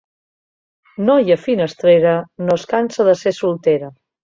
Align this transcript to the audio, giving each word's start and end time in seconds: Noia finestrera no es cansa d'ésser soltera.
Noia 1.09 1.37
finestrera 1.43 2.15
no 2.49 2.57
es 2.63 2.67
cansa 2.75 3.09
d'ésser 3.11 3.37
soltera. 3.45 3.95